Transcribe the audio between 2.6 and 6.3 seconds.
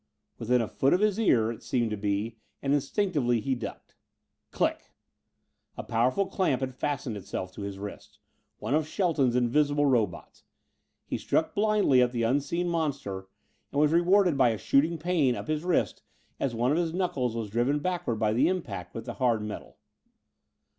and instinctively he ducked. Click! A powerful